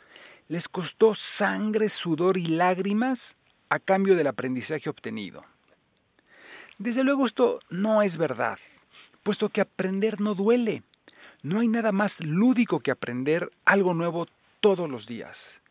les 0.47 0.67
costó 0.67 1.15
sangre, 1.15 1.89
sudor 1.89 2.37
y 2.37 2.45
lágrimas 2.45 3.35
a 3.69 3.79
cambio 3.79 4.15
del 4.15 4.27
aprendizaje 4.27 4.89
obtenido. 4.89 5.43
Desde 6.77 7.03
luego 7.03 7.25
esto 7.25 7.59
no 7.69 8.01
es 8.01 8.17
verdad, 8.17 8.59
puesto 9.23 9.49
que 9.49 9.61
aprender 9.61 10.19
no 10.19 10.35
duele. 10.35 10.83
No 11.43 11.59
hay 11.59 11.67
nada 11.67 11.91
más 11.91 12.23
lúdico 12.23 12.79
que 12.79 12.91
aprender 12.91 13.49
algo 13.65 13.93
nuevo 13.93 14.27
todos 14.59 14.89
los 14.89 15.07
días. 15.07 15.61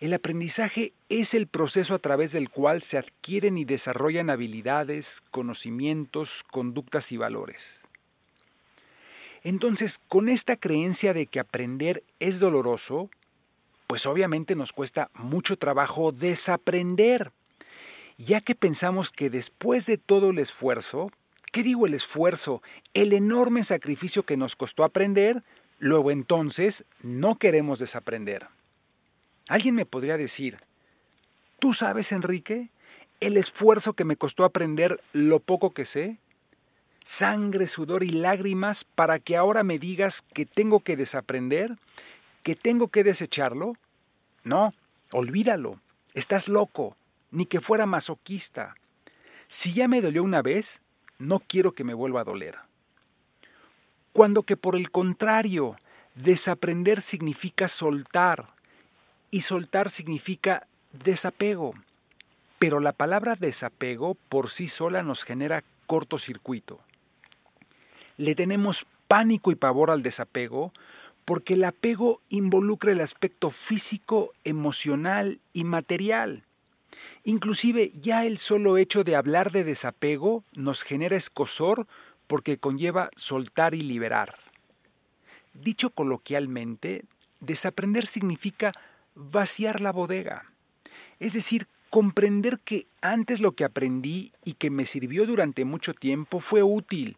El 0.00 0.14
aprendizaje 0.14 0.92
es 1.08 1.34
el 1.34 1.46
proceso 1.46 1.94
a 1.94 1.98
través 1.98 2.32
del 2.32 2.48
cual 2.48 2.82
se 2.82 2.96
adquieren 2.96 3.58
y 3.58 3.64
desarrollan 3.64 4.30
habilidades, 4.30 5.22
conocimientos, 5.30 6.44
conductas 6.50 7.12
y 7.12 7.16
valores. 7.16 7.79
Entonces, 9.42 10.00
con 10.08 10.28
esta 10.28 10.56
creencia 10.56 11.14
de 11.14 11.26
que 11.26 11.40
aprender 11.40 12.02
es 12.18 12.40
doloroso, 12.40 13.08
pues 13.86 14.06
obviamente 14.06 14.54
nos 14.54 14.72
cuesta 14.72 15.10
mucho 15.14 15.56
trabajo 15.56 16.12
desaprender, 16.12 17.32
ya 18.18 18.40
que 18.40 18.54
pensamos 18.54 19.10
que 19.10 19.30
después 19.30 19.86
de 19.86 19.98
todo 19.98 20.30
el 20.30 20.38
esfuerzo, 20.38 21.10
¿qué 21.50 21.62
digo 21.62 21.86
el 21.86 21.94
esfuerzo? 21.94 22.62
El 22.94 23.12
enorme 23.12 23.64
sacrificio 23.64 24.24
que 24.24 24.36
nos 24.36 24.56
costó 24.56 24.84
aprender, 24.84 25.42
luego 25.78 26.10
entonces 26.10 26.84
no 27.02 27.36
queremos 27.36 27.78
desaprender. 27.78 28.46
Alguien 29.48 29.74
me 29.74 29.86
podría 29.86 30.16
decir, 30.16 30.58
¿tú 31.58 31.72
sabes, 31.72 32.12
Enrique, 32.12 32.68
el 33.20 33.36
esfuerzo 33.36 33.94
que 33.94 34.04
me 34.04 34.16
costó 34.16 34.44
aprender 34.44 35.02
lo 35.12 35.40
poco 35.40 35.70
que 35.70 35.84
sé? 35.84 36.18
Sangre, 37.02 37.66
sudor 37.66 38.04
y 38.04 38.10
lágrimas 38.10 38.84
para 38.84 39.18
que 39.18 39.36
ahora 39.36 39.62
me 39.62 39.78
digas 39.78 40.22
que 40.32 40.46
tengo 40.46 40.80
que 40.80 40.96
desaprender 40.96 41.76
que 42.42 42.56
tengo 42.56 42.88
que 42.88 43.04
desecharlo? 43.04 43.76
No, 44.44 44.72
olvídalo. 45.12 45.80
Estás 46.14 46.48
loco, 46.48 46.96
ni 47.30 47.46
que 47.46 47.60
fuera 47.60 47.86
masoquista. 47.86 48.74
Si 49.48 49.72
ya 49.72 49.88
me 49.88 50.00
dolió 50.00 50.22
una 50.22 50.42
vez, 50.42 50.80
no 51.18 51.40
quiero 51.40 51.72
que 51.72 51.84
me 51.84 51.94
vuelva 51.94 52.22
a 52.22 52.24
doler. 52.24 52.56
Cuando 54.12 54.42
que 54.42 54.56
por 54.56 54.74
el 54.74 54.90
contrario, 54.90 55.76
desaprender 56.14 57.02
significa 57.02 57.68
soltar, 57.68 58.46
y 59.30 59.42
soltar 59.42 59.90
significa 59.90 60.66
desapego. 60.92 61.74
Pero 62.58 62.80
la 62.80 62.92
palabra 62.92 63.36
desapego 63.36 64.16
por 64.28 64.50
sí 64.50 64.66
sola 64.66 65.02
nos 65.02 65.22
genera 65.22 65.62
cortocircuito. 65.86 66.80
Le 68.20 68.34
tenemos 68.34 68.84
pánico 69.08 69.50
y 69.50 69.54
pavor 69.54 69.90
al 69.90 70.02
desapego 70.02 70.74
porque 71.24 71.54
el 71.54 71.64
apego 71.64 72.20
involucra 72.28 72.92
el 72.92 73.00
aspecto 73.00 73.48
físico, 73.48 74.34
emocional 74.44 75.40
y 75.54 75.64
material. 75.64 76.42
Inclusive 77.24 77.92
ya 77.94 78.26
el 78.26 78.36
solo 78.36 78.76
hecho 78.76 79.04
de 79.04 79.16
hablar 79.16 79.52
de 79.52 79.64
desapego 79.64 80.42
nos 80.52 80.82
genera 80.82 81.16
escosor 81.16 81.86
porque 82.26 82.58
conlleva 82.58 83.08
soltar 83.16 83.74
y 83.74 83.80
liberar. 83.80 84.36
Dicho 85.54 85.88
coloquialmente, 85.88 87.04
desaprender 87.40 88.04
significa 88.04 88.72
vaciar 89.14 89.80
la 89.80 89.92
bodega, 89.92 90.44
es 91.20 91.32
decir, 91.32 91.68
comprender 91.88 92.58
que 92.58 92.86
antes 93.00 93.40
lo 93.40 93.52
que 93.52 93.64
aprendí 93.64 94.32
y 94.44 94.52
que 94.52 94.68
me 94.68 94.84
sirvió 94.84 95.24
durante 95.24 95.64
mucho 95.64 95.94
tiempo 95.94 96.38
fue 96.38 96.62
útil, 96.62 97.16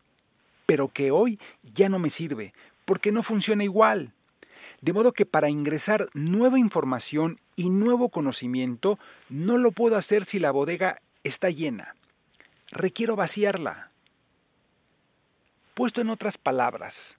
pero 0.66 0.88
que 0.88 1.10
hoy 1.10 1.38
ya 1.62 1.88
no 1.88 1.98
me 1.98 2.10
sirve, 2.10 2.52
porque 2.84 3.12
no 3.12 3.22
funciona 3.22 3.64
igual. 3.64 4.12
De 4.80 4.92
modo 4.92 5.12
que 5.12 5.26
para 5.26 5.48
ingresar 5.48 6.08
nueva 6.12 6.58
información 6.58 7.38
y 7.54 7.70
nuevo 7.70 8.08
conocimiento 8.08 8.98
no 9.28 9.58
lo 9.58 9.70
puedo 9.70 9.96
hacer 9.96 10.24
si 10.24 10.38
la 10.38 10.50
bodega 10.50 11.00
está 11.22 11.50
llena. 11.50 11.94
Requiero 12.70 13.14
vaciarla. 13.14 13.90
Puesto 15.74 16.00
en 16.00 16.10
otras 16.10 16.36
palabras, 16.36 17.16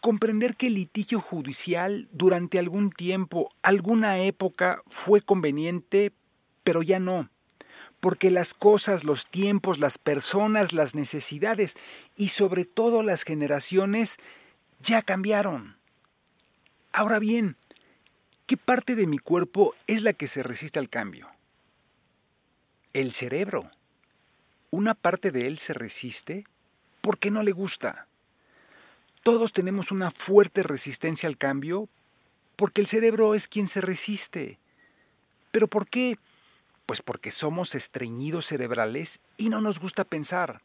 comprender 0.00 0.56
que 0.56 0.68
el 0.68 0.74
litigio 0.74 1.20
judicial 1.20 2.08
durante 2.12 2.58
algún 2.58 2.90
tiempo, 2.90 3.52
alguna 3.62 4.18
época 4.18 4.82
fue 4.86 5.20
conveniente, 5.20 6.12
pero 6.64 6.82
ya 6.82 6.98
no, 6.98 7.28
porque 8.00 8.30
las 8.30 8.54
cosas, 8.54 9.04
los 9.04 9.26
tiempos, 9.26 9.78
las 9.78 9.98
personas, 9.98 10.72
las 10.72 10.94
necesidades 10.94 11.76
y 12.16 12.28
sobre 12.28 12.64
todo 12.64 13.02
las 13.02 13.22
generaciones 13.22 14.16
ya 14.82 15.02
cambiaron. 15.02 15.76
Ahora 16.92 17.18
bien, 17.18 17.56
¿qué 18.46 18.56
parte 18.56 18.96
de 18.96 19.06
mi 19.06 19.18
cuerpo 19.18 19.74
es 19.86 20.02
la 20.02 20.14
que 20.14 20.26
se 20.26 20.42
resiste 20.42 20.78
al 20.78 20.88
cambio? 20.88 21.28
El 22.94 23.12
cerebro. 23.12 23.70
Una 24.70 24.94
parte 24.94 25.30
de 25.30 25.46
él 25.46 25.58
se 25.58 25.74
resiste 25.74 26.44
porque 27.02 27.30
no 27.30 27.42
le 27.42 27.52
gusta. 27.52 28.06
Todos 29.22 29.52
tenemos 29.52 29.90
una 29.90 30.10
fuerte 30.10 30.62
resistencia 30.62 31.28
al 31.28 31.36
cambio 31.36 31.88
porque 32.56 32.80
el 32.80 32.86
cerebro 32.86 33.34
es 33.34 33.46
quien 33.46 33.68
se 33.68 33.80
resiste. 33.80 34.58
¿Pero 35.50 35.68
por 35.68 35.86
qué? 35.86 36.18
Pues 36.90 37.02
porque 37.02 37.30
somos 37.30 37.76
estreñidos 37.76 38.46
cerebrales 38.46 39.20
y 39.36 39.48
no 39.48 39.60
nos 39.60 39.78
gusta 39.78 40.02
pensar. 40.02 40.60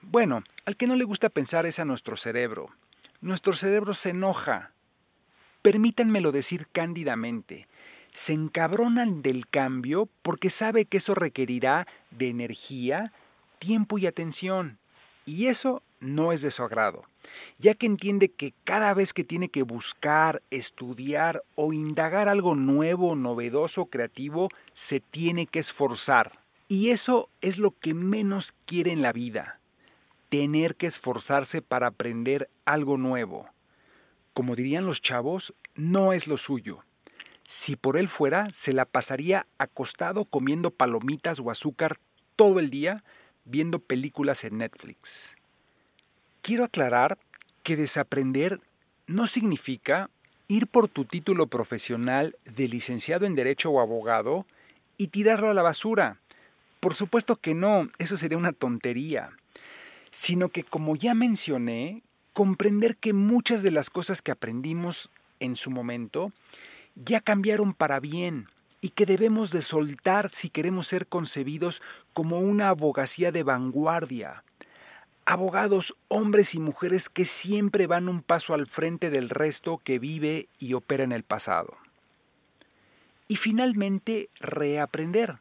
Bueno, 0.00 0.44
al 0.64 0.76
que 0.76 0.86
no 0.86 0.94
le 0.94 1.02
gusta 1.02 1.28
pensar 1.28 1.66
es 1.66 1.80
a 1.80 1.84
nuestro 1.84 2.16
cerebro, 2.16 2.68
nuestro 3.20 3.54
cerebro 3.54 3.94
se 3.94 4.10
enoja. 4.10 4.70
Permítanmelo 5.60 6.30
decir 6.30 6.68
cándidamente. 6.70 7.66
Se 8.12 8.32
encabronan 8.32 9.22
del 9.22 9.48
cambio 9.48 10.08
porque 10.22 10.50
sabe 10.50 10.84
que 10.84 10.98
eso 10.98 11.16
requerirá 11.16 11.88
de 12.12 12.28
energía, 12.28 13.12
tiempo 13.58 13.98
y 13.98 14.06
atención. 14.06 14.78
Y 15.30 15.46
eso 15.46 15.84
no 16.00 16.32
es 16.32 16.42
de 16.42 16.50
su 16.50 16.64
agrado, 16.64 17.04
ya 17.56 17.74
que 17.74 17.86
entiende 17.86 18.32
que 18.32 18.52
cada 18.64 18.92
vez 18.94 19.12
que 19.12 19.22
tiene 19.22 19.48
que 19.48 19.62
buscar, 19.62 20.42
estudiar 20.50 21.44
o 21.54 21.72
indagar 21.72 22.28
algo 22.28 22.56
nuevo, 22.56 23.14
novedoso, 23.14 23.86
creativo, 23.86 24.48
se 24.72 24.98
tiene 24.98 25.46
que 25.46 25.60
esforzar. 25.60 26.32
Y 26.66 26.90
eso 26.90 27.28
es 27.42 27.58
lo 27.58 27.70
que 27.70 27.94
menos 27.94 28.54
quiere 28.66 28.90
en 28.90 29.02
la 29.02 29.12
vida 29.12 29.60
tener 30.30 30.74
que 30.74 30.88
esforzarse 30.88 31.62
para 31.62 31.86
aprender 31.86 32.50
algo 32.64 32.98
nuevo. 32.98 33.46
Como 34.34 34.56
dirían 34.56 34.84
los 34.84 35.00
chavos, 35.00 35.54
no 35.76 36.12
es 36.12 36.26
lo 36.26 36.38
suyo. 36.38 36.82
Si 37.46 37.76
por 37.76 37.96
él 37.96 38.08
fuera, 38.08 38.48
se 38.52 38.72
la 38.72 38.84
pasaría 38.84 39.46
acostado 39.58 40.24
comiendo 40.24 40.72
palomitas 40.72 41.38
o 41.38 41.52
azúcar 41.52 41.98
todo 42.34 42.58
el 42.58 42.70
día 42.70 43.04
viendo 43.44 43.78
películas 43.78 44.44
en 44.44 44.58
Netflix. 44.58 45.34
Quiero 46.42 46.64
aclarar 46.64 47.18
que 47.62 47.76
desaprender 47.76 48.60
no 49.06 49.26
significa 49.26 50.10
ir 50.48 50.66
por 50.66 50.88
tu 50.88 51.04
título 51.04 51.46
profesional 51.46 52.36
de 52.44 52.68
licenciado 52.68 53.26
en 53.26 53.34
Derecho 53.34 53.70
o 53.70 53.80
abogado 53.80 54.46
y 54.96 55.08
tirarlo 55.08 55.48
a 55.48 55.54
la 55.54 55.62
basura. 55.62 56.20
Por 56.80 56.94
supuesto 56.94 57.36
que 57.36 57.54
no, 57.54 57.88
eso 57.98 58.16
sería 58.16 58.38
una 58.38 58.52
tontería. 58.52 59.30
Sino 60.10 60.48
que, 60.48 60.64
como 60.64 60.96
ya 60.96 61.14
mencioné, 61.14 62.02
comprender 62.32 62.96
que 62.96 63.12
muchas 63.12 63.62
de 63.62 63.70
las 63.70 63.90
cosas 63.90 64.22
que 64.22 64.32
aprendimos 64.32 65.10
en 65.38 65.56
su 65.56 65.70
momento 65.70 66.32
ya 66.96 67.20
cambiaron 67.20 67.74
para 67.74 68.00
bien 68.00 68.48
y 68.80 68.90
que 68.90 69.06
debemos 69.06 69.50
de 69.50 69.62
soltar 69.62 70.30
si 70.30 70.48
queremos 70.48 70.86
ser 70.86 71.06
concebidos 71.06 71.82
como 72.12 72.38
una 72.38 72.68
abogacía 72.68 73.32
de 73.32 73.42
vanguardia. 73.42 74.44
Abogados, 75.24 75.96
hombres 76.08 76.54
y 76.54 76.60
mujeres 76.60 77.08
que 77.08 77.24
siempre 77.24 77.86
van 77.86 78.08
un 78.08 78.22
paso 78.22 78.54
al 78.54 78.66
frente 78.66 79.10
del 79.10 79.28
resto 79.28 79.78
que 79.78 79.98
vive 79.98 80.48
y 80.58 80.74
opera 80.74 81.04
en 81.04 81.12
el 81.12 81.22
pasado. 81.22 81.76
Y 83.28 83.36
finalmente, 83.36 84.28
reaprender. 84.40 85.38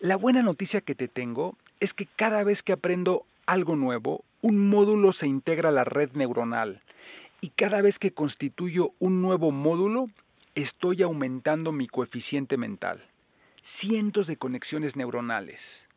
La 0.00 0.16
buena 0.16 0.42
noticia 0.42 0.80
que 0.80 0.94
te 0.94 1.08
tengo 1.08 1.56
es 1.80 1.94
que 1.94 2.06
cada 2.06 2.44
vez 2.44 2.62
que 2.62 2.72
aprendo 2.72 3.24
algo 3.46 3.76
nuevo, 3.76 4.24
un 4.42 4.68
módulo 4.68 5.12
se 5.12 5.26
integra 5.26 5.70
a 5.70 5.72
la 5.72 5.84
red 5.84 6.10
neuronal 6.12 6.82
y 7.40 7.48
cada 7.50 7.80
vez 7.82 7.98
que 7.98 8.12
constituyo 8.12 8.92
un 8.98 9.22
nuevo 9.22 9.50
módulo, 9.50 10.06
estoy 10.54 11.02
aumentando 11.02 11.72
mi 11.72 11.86
coeficiente 11.86 12.56
mental. 12.56 13.02
Cientos 13.62 14.26
de 14.26 14.36
conexiones 14.36 14.96
neuronales. 14.96 15.88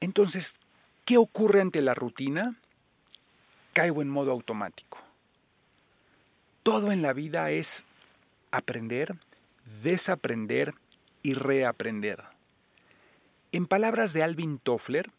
Entonces, 0.00 0.54
¿qué 1.04 1.16
ocurre 1.16 1.60
ante 1.60 1.80
la 1.80 1.94
rutina? 1.94 2.56
Caigo 3.72 4.02
en 4.02 4.08
modo 4.08 4.32
automático. 4.32 4.98
Todo 6.62 6.92
en 6.92 7.02
la 7.02 7.12
vida 7.12 7.50
es 7.50 7.84
aprender, 8.50 9.16
desaprender 9.82 10.74
y 11.22 11.34
reaprender. 11.34 12.24
En 13.52 13.66
palabras 13.66 14.12
de 14.12 14.22
Alvin 14.22 14.58
Toffler, 14.58 15.10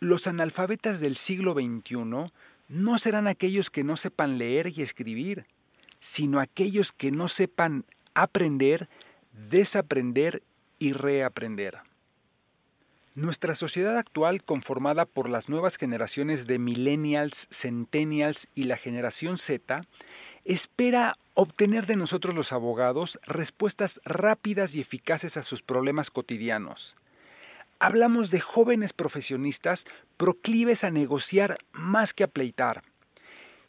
los 0.00 0.26
analfabetas 0.26 1.00
del 1.00 1.16
siglo 1.16 1.54
XXI 1.54 2.26
no 2.68 2.98
serán 2.98 3.26
aquellos 3.26 3.70
que 3.70 3.84
no 3.84 3.96
sepan 3.96 4.38
leer 4.38 4.68
y 4.74 4.82
escribir, 4.82 5.46
sino 5.98 6.40
aquellos 6.40 6.92
que 6.92 7.10
no 7.10 7.28
sepan 7.28 7.84
aprender, 8.14 8.88
desaprender 9.50 10.42
y 10.80 10.92
reaprender. 10.92 11.78
Nuestra 13.14 13.54
sociedad 13.54 13.98
actual, 13.98 14.42
conformada 14.42 15.04
por 15.04 15.28
las 15.28 15.48
nuevas 15.48 15.76
generaciones 15.76 16.46
de 16.46 16.58
millennials, 16.58 17.46
centennials 17.50 18.48
y 18.54 18.64
la 18.64 18.76
generación 18.76 19.38
Z, 19.38 19.82
espera 20.44 21.16
obtener 21.34 21.86
de 21.86 21.96
nosotros 21.96 22.34
los 22.34 22.52
abogados 22.52 23.20
respuestas 23.26 24.00
rápidas 24.04 24.74
y 24.74 24.80
eficaces 24.80 25.36
a 25.36 25.42
sus 25.42 25.62
problemas 25.62 26.10
cotidianos. 26.10 26.96
Hablamos 27.78 28.30
de 28.30 28.40
jóvenes 28.40 28.92
profesionistas 28.92 29.86
proclives 30.16 30.84
a 30.84 30.90
negociar 30.90 31.58
más 31.72 32.12
que 32.14 32.24
a 32.24 32.28
pleitar. 32.28 32.82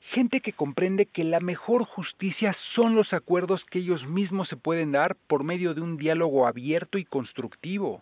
Gente 0.01 0.41
que 0.41 0.51
comprende 0.51 1.05
que 1.05 1.23
la 1.23 1.39
mejor 1.39 1.85
justicia 1.85 2.53
son 2.53 2.95
los 2.95 3.13
acuerdos 3.13 3.65
que 3.65 3.79
ellos 3.79 4.07
mismos 4.07 4.47
se 4.47 4.57
pueden 4.57 4.91
dar 4.91 5.15
por 5.15 5.43
medio 5.43 5.75
de 5.75 5.81
un 5.81 5.95
diálogo 5.95 6.47
abierto 6.47 6.97
y 6.97 7.05
constructivo, 7.05 8.01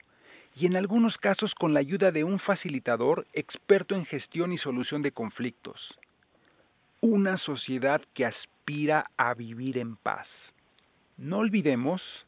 y 0.55 0.65
en 0.65 0.77
algunos 0.77 1.17
casos 1.17 1.55
con 1.55 1.73
la 1.73 1.81
ayuda 1.81 2.11
de 2.11 2.23
un 2.23 2.39
facilitador 2.39 3.27
experto 3.33 3.95
en 3.95 4.05
gestión 4.05 4.53
y 4.53 4.57
solución 4.57 5.01
de 5.01 5.11
conflictos. 5.11 5.99
Una 7.01 7.35
sociedad 7.35 8.01
que 8.13 8.25
aspira 8.25 9.11
a 9.17 9.33
vivir 9.33 9.77
en 9.77 9.97
paz. 9.97 10.55
No 11.17 11.39
olvidemos 11.39 12.25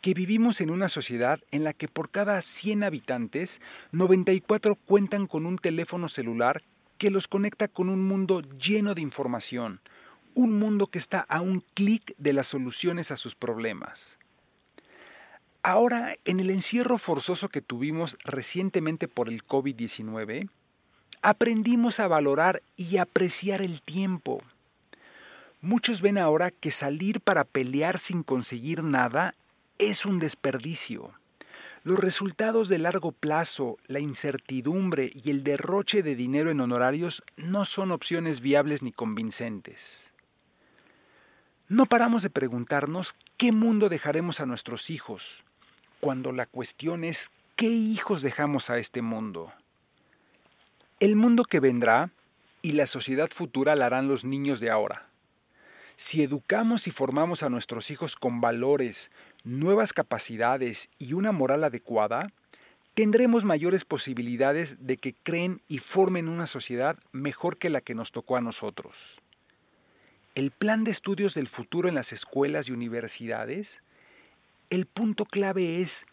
que 0.00 0.14
vivimos 0.14 0.60
en 0.60 0.70
una 0.70 0.88
sociedad 0.88 1.40
en 1.50 1.64
la 1.64 1.72
que 1.72 1.88
por 1.88 2.08
cada 2.08 2.40
100 2.40 2.84
habitantes, 2.84 3.60
94 3.90 4.76
cuentan 4.76 5.26
con 5.26 5.44
un 5.44 5.58
teléfono 5.58 6.08
celular 6.08 6.62
que 6.98 7.10
los 7.10 7.28
conecta 7.28 7.68
con 7.68 7.88
un 7.88 8.06
mundo 8.06 8.42
lleno 8.42 8.94
de 8.94 9.00
información, 9.00 9.80
un 10.34 10.58
mundo 10.58 10.88
que 10.88 10.98
está 10.98 11.20
a 11.20 11.40
un 11.40 11.64
clic 11.74 12.14
de 12.18 12.32
las 12.32 12.48
soluciones 12.48 13.10
a 13.10 13.16
sus 13.16 13.34
problemas. 13.34 14.18
Ahora, 15.62 16.14
en 16.24 16.40
el 16.40 16.50
encierro 16.50 16.98
forzoso 16.98 17.48
que 17.48 17.60
tuvimos 17.60 18.16
recientemente 18.24 19.08
por 19.08 19.28
el 19.28 19.44
COVID-19, 19.44 20.48
aprendimos 21.22 22.00
a 22.00 22.08
valorar 22.08 22.62
y 22.76 22.98
apreciar 22.98 23.62
el 23.62 23.82
tiempo. 23.82 24.40
Muchos 25.60 26.00
ven 26.00 26.18
ahora 26.18 26.50
que 26.50 26.70
salir 26.70 27.20
para 27.20 27.44
pelear 27.44 27.98
sin 27.98 28.22
conseguir 28.22 28.84
nada 28.84 29.34
es 29.78 30.06
un 30.06 30.20
desperdicio. 30.20 31.17
Los 31.84 31.98
resultados 31.98 32.68
de 32.68 32.78
largo 32.78 33.12
plazo, 33.12 33.78
la 33.86 34.00
incertidumbre 34.00 35.10
y 35.14 35.30
el 35.30 35.44
derroche 35.44 36.02
de 36.02 36.16
dinero 36.16 36.50
en 36.50 36.60
honorarios 36.60 37.22
no 37.36 37.64
son 37.64 37.92
opciones 37.92 38.40
viables 38.40 38.82
ni 38.82 38.92
convincentes. 38.92 40.12
No 41.68 41.86
paramos 41.86 42.22
de 42.22 42.30
preguntarnos 42.30 43.14
qué 43.36 43.52
mundo 43.52 43.88
dejaremos 43.88 44.40
a 44.40 44.46
nuestros 44.46 44.90
hijos, 44.90 45.44
cuando 46.00 46.32
la 46.32 46.46
cuestión 46.46 47.04
es 47.04 47.30
qué 47.56 47.66
hijos 47.66 48.22
dejamos 48.22 48.70
a 48.70 48.78
este 48.78 49.02
mundo. 49.02 49.52
El 51.00 51.14
mundo 51.14 51.44
que 51.44 51.60
vendrá 51.60 52.10
y 52.62 52.72
la 52.72 52.86
sociedad 52.86 53.28
futura 53.28 53.76
la 53.76 53.86
harán 53.86 54.08
los 54.08 54.24
niños 54.24 54.60
de 54.60 54.70
ahora. 54.70 55.08
Si 55.94 56.22
educamos 56.22 56.86
y 56.86 56.90
formamos 56.90 57.42
a 57.42 57.50
nuestros 57.50 57.90
hijos 57.90 58.16
con 58.16 58.40
valores, 58.40 59.10
nuevas 59.48 59.92
capacidades 59.92 60.90
y 60.98 61.14
una 61.14 61.32
moral 61.32 61.64
adecuada, 61.64 62.32
tendremos 62.92 63.44
mayores 63.44 63.84
posibilidades 63.84 64.76
de 64.86 64.98
que 64.98 65.14
creen 65.14 65.62
y 65.68 65.78
formen 65.78 66.28
una 66.28 66.46
sociedad 66.46 66.98
mejor 67.12 67.56
que 67.56 67.70
la 67.70 67.80
que 67.80 67.94
nos 67.94 68.12
tocó 68.12 68.36
a 68.36 68.40
nosotros. 68.42 69.16
El 70.34 70.50
plan 70.50 70.84
de 70.84 70.90
estudios 70.90 71.34
del 71.34 71.48
futuro 71.48 71.88
en 71.88 71.94
las 71.94 72.12
escuelas 72.12 72.68
y 72.68 72.72
universidades, 72.72 73.82
el 74.68 74.84
punto 74.84 75.24
clave 75.24 75.80
es 75.80 76.04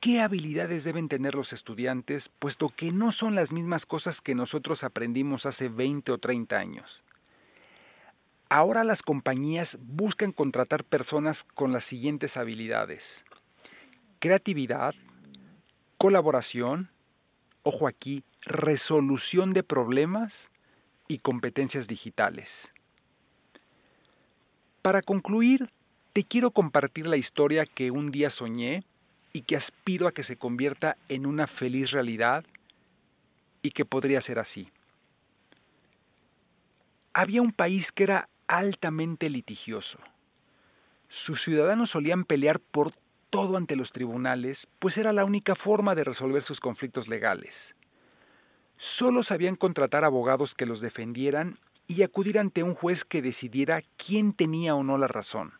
qué 0.00 0.22
habilidades 0.22 0.84
deben 0.84 1.08
tener 1.08 1.34
los 1.34 1.52
estudiantes, 1.52 2.30
puesto 2.30 2.68
que 2.68 2.92
no 2.92 3.12
son 3.12 3.34
las 3.34 3.52
mismas 3.52 3.84
cosas 3.84 4.22
que 4.22 4.34
nosotros 4.34 4.84
aprendimos 4.84 5.44
hace 5.44 5.68
20 5.68 6.12
o 6.12 6.18
30 6.18 6.58
años. 6.58 7.03
Ahora 8.56 8.84
las 8.84 9.02
compañías 9.02 9.78
buscan 9.80 10.30
contratar 10.30 10.84
personas 10.84 11.42
con 11.42 11.72
las 11.72 11.84
siguientes 11.84 12.36
habilidades. 12.36 13.24
Creatividad, 14.20 14.94
colaboración, 15.98 16.88
ojo 17.64 17.88
aquí, 17.88 18.22
resolución 18.42 19.54
de 19.54 19.64
problemas 19.64 20.52
y 21.08 21.18
competencias 21.18 21.88
digitales. 21.88 22.72
Para 24.82 25.02
concluir, 25.02 25.68
te 26.12 26.22
quiero 26.22 26.52
compartir 26.52 27.08
la 27.08 27.16
historia 27.16 27.66
que 27.66 27.90
un 27.90 28.12
día 28.12 28.30
soñé 28.30 28.84
y 29.32 29.40
que 29.40 29.56
aspiro 29.56 30.06
a 30.06 30.12
que 30.12 30.22
se 30.22 30.36
convierta 30.36 30.96
en 31.08 31.26
una 31.26 31.48
feliz 31.48 31.90
realidad 31.90 32.44
y 33.62 33.72
que 33.72 33.84
podría 33.84 34.20
ser 34.20 34.38
así. 34.38 34.70
Había 37.12 37.42
un 37.42 37.50
país 37.50 37.90
que 37.90 38.04
era 38.04 38.28
altamente 38.46 39.30
litigioso. 39.30 39.98
Sus 41.08 41.42
ciudadanos 41.42 41.90
solían 41.90 42.24
pelear 42.24 42.60
por 42.60 42.92
todo 43.30 43.56
ante 43.56 43.76
los 43.76 43.92
tribunales, 43.92 44.68
pues 44.78 44.96
era 44.96 45.12
la 45.12 45.24
única 45.24 45.54
forma 45.54 45.94
de 45.94 46.04
resolver 46.04 46.42
sus 46.42 46.60
conflictos 46.60 47.08
legales. 47.08 47.76
Solo 48.76 49.22
sabían 49.22 49.56
contratar 49.56 50.04
abogados 50.04 50.54
que 50.54 50.66
los 50.66 50.80
defendieran 50.80 51.58
y 51.86 52.02
acudir 52.02 52.38
ante 52.38 52.62
un 52.62 52.74
juez 52.74 53.04
que 53.04 53.22
decidiera 53.22 53.82
quién 53.96 54.32
tenía 54.32 54.74
o 54.74 54.82
no 54.82 54.98
la 54.98 55.08
razón. 55.08 55.54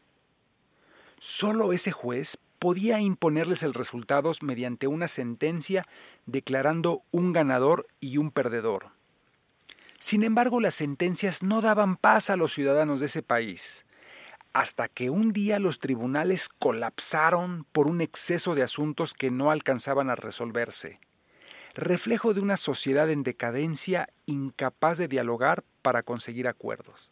Solo 1.19 1.73
ese 1.73 1.93
juez 1.93 2.39
podía 2.59 3.01
imponerles 3.01 3.63
el 3.63 3.75
resultado 3.75 4.33
mediante 4.41 4.87
una 4.87 5.07
sentencia 5.07 5.85
declarando 6.27 7.03
un 7.11 7.33
ganador 7.33 7.87
y 8.01 8.17
un 8.17 8.31
perdedor. 8.31 8.94
Sin 10.05 10.23
embargo, 10.23 10.61
las 10.61 10.75
sentencias 10.75 11.43
no 11.43 11.63
daban 11.63 11.97
paz 11.97 12.29
a 12.29 12.37
los 12.37 12.53
ciudadanos 12.53 13.01
de 13.01 13.07
ese 13.07 13.23
país, 13.23 13.87
hasta 14.53 14.87
que 14.87 15.09
un 15.09 15.33
día 15.33 15.59
los 15.59 15.79
tribunales 15.79 16.51
colapsaron 16.51 17.65
por 17.73 17.87
un 17.87 18.03
exceso 18.03 18.55
de 18.55 18.63
asuntos 18.63 19.15
que 19.15 19.31
no 19.31 19.51
alcanzaban 19.51 20.11
a 20.11 20.15
resolverse. 20.15 21.01
reflejo 21.73 22.35
de 22.35 22.43
una 22.43 22.59
sociedad 22.59 23.09
en 23.09 23.23
decadencia 23.23 24.11
incapaz 24.27 24.99
de 24.99 25.09
dialogar 25.09 25.65
para 25.81 26.03
conseguir 26.03 26.49
acuerdos. 26.49 27.11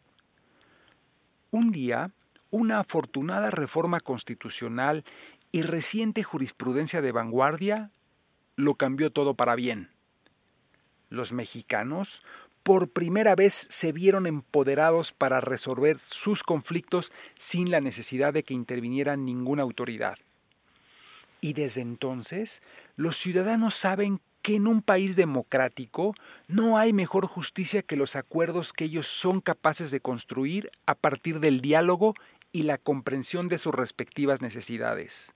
Un 1.51 1.73
día, 1.73 2.11
una 2.51 2.79
afortunada 2.79 3.51
reforma 3.51 4.01
constitucional 4.01 5.03
y 5.51 5.63
reciente 5.63 6.25
jurisprudencia 6.25 7.01
de 7.01 7.13
vanguardia 7.13 7.91
lo 8.57 8.75
cambió 8.75 9.11
todo 9.11 9.33
para 9.33 9.55
bien. 9.55 9.89
Los 11.13 11.33
mexicanos 11.35 12.23
por 12.63 12.89
primera 12.89 13.35
vez 13.35 13.67
se 13.71 13.93
vieron 13.93 14.27
empoderados 14.27 15.13
para 15.13 15.41
resolver 15.41 15.99
sus 16.03 16.43
conflictos 16.43 17.13
sin 17.37 17.71
la 17.71 17.81
necesidad 17.81 18.33
de 18.33 18.43
que 18.43 18.55
interviniera 18.55 19.17
ninguna 19.17 19.63
autoridad. 19.63 20.19
Y 21.41 21.55
desde 21.55 21.81
entonces, 21.81 22.63
los 22.97 23.17
ciudadanos 23.17 23.75
saben 23.75 24.21
que 24.43 24.57
en 24.57 24.67
un 24.67 24.83
país 24.83 25.17
democrático 25.17 26.15
no 26.49 26.79
hay 26.79 26.93
mejor 26.93 27.27
justicia 27.27 27.83
que 27.83 27.97
los 27.97 28.17
acuerdos 28.17 28.73
que 28.73 28.85
ellos 28.85 29.07
son 29.07 29.41
capaces 29.41 29.91
de 29.91 30.01
construir 30.01 30.71
a 30.87 30.95
partir 30.95 31.41
del 31.41 31.61
diálogo 31.61 32.15
y 32.53 32.63
la 32.63 32.79
comprensión 32.79 33.49
de 33.49 33.59
sus 33.59 33.75
respectivas 33.75 34.43
necesidades. 34.43 35.33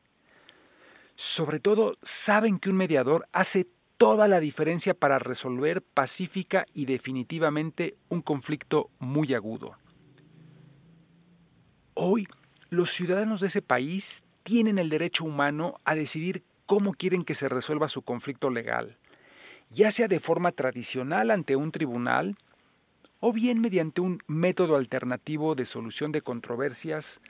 Sobre 1.16 1.60
todo, 1.60 1.96
saben 2.02 2.58
que 2.58 2.68
un 2.68 2.76
mediador 2.76 3.26
hace 3.32 3.66
toda 3.96 4.28
la 4.28 4.40
diferencia 4.40 4.94
para 4.94 5.18
resolver 5.18 5.82
pacífica 5.82 6.66
y 6.74 6.86
definitivamente 6.86 7.96
un 8.08 8.20
conflicto 8.20 8.90
muy 8.98 9.34
agudo. 9.34 9.76
Hoy, 11.94 12.28
los 12.68 12.90
ciudadanos 12.90 13.40
de 13.40 13.46
ese 13.46 13.62
país 13.62 14.22
tienen 14.42 14.78
el 14.78 14.90
derecho 14.90 15.24
humano 15.24 15.80
a 15.84 15.94
decidir 15.94 16.44
cómo 16.66 16.92
quieren 16.92 17.24
que 17.24 17.34
se 17.34 17.48
resuelva 17.48 17.88
su 17.88 18.02
conflicto 18.02 18.50
legal, 18.50 18.98
ya 19.70 19.90
sea 19.90 20.08
de 20.08 20.20
forma 20.20 20.52
tradicional 20.52 21.30
ante 21.30 21.56
un 21.56 21.72
tribunal 21.72 22.36
o 23.20 23.32
bien 23.32 23.60
mediante 23.60 24.02
un 24.02 24.18
método 24.26 24.76
alternativo 24.76 25.54
de 25.54 25.64
solución 25.64 26.12
de 26.12 26.20
controversias, 26.20 27.20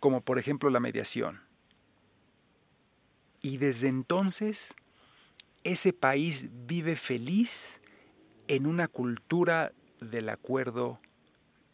como 0.00 0.20
por 0.20 0.38
ejemplo 0.38 0.68
la 0.70 0.80
mediación. 0.80 1.40
Y 3.40 3.56
desde 3.56 3.88
entonces, 3.88 4.74
ese 5.64 5.92
país 5.92 6.48
vive 6.66 6.96
feliz 6.96 7.80
en 8.48 8.66
una 8.66 8.88
cultura 8.88 9.72
del 10.00 10.28
acuerdo 10.28 11.00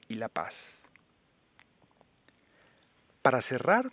y 0.08 0.14
la 0.14 0.28
paz. 0.28 0.80
Para 3.22 3.42
cerrar, 3.42 3.90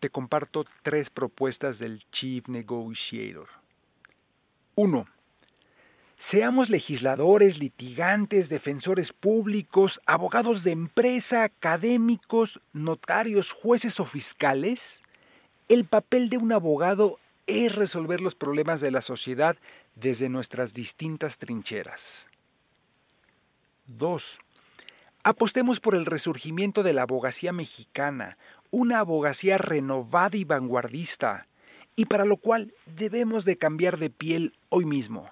te 0.00 0.08
comparto 0.08 0.64
tres 0.82 1.10
propuestas 1.10 1.78
del 1.78 2.08
Chief 2.10 2.48
Negotiator. 2.48 3.48
1. 4.76 5.06
Seamos 6.16 6.70
legisladores, 6.70 7.58
litigantes, 7.58 8.48
defensores 8.48 9.12
públicos, 9.12 10.00
abogados 10.06 10.64
de 10.64 10.72
empresa, 10.72 11.44
académicos, 11.44 12.60
notarios, 12.72 13.52
jueces 13.52 14.00
o 14.00 14.04
fiscales. 14.04 15.02
El 15.68 15.84
papel 15.84 16.28
de 16.28 16.38
un 16.38 16.52
abogado 16.52 17.18
es 17.46 17.74
resolver 17.74 18.20
los 18.20 18.34
problemas 18.34 18.80
de 18.80 18.90
la 18.90 19.00
sociedad 19.00 19.56
desde 19.94 20.28
nuestras 20.28 20.74
distintas 20.74 21.38
trincheras. 21.38 22.28
2. 23.86 24.38
Apostemos 25.22 25.80
por 25.80 25.94
el 25.94 26.06
resurgimiento 26.06 26.82
de 26.82 26.92
la 26.92 27.02
abogacía 27.02 27.52
mexicana, 27.52 28.38
una 28.70 29.00
abogacía 29.00 29.58
renovada 29.58 30.36
y 30.36 30.44
vanguardista, 30.44 31.46
y 31.96 32.06
para 32.06 32.24
lo 32.24 32.36
cual 32.36 32.72
debemos 32.86 33.44
de 33.44 33.58
cambiar 33.58 33.98
de 33.98 34.10
piel 34.10 34.54
hoy 34.68 34.86
mismo. 34.86 35.28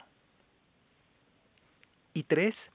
Y 2.13 2.25
tres, 2.25 2.71